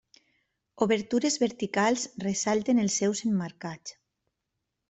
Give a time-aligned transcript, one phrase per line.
[0.85, 3.99] Obertures verticals ressalten els seus emmarcats.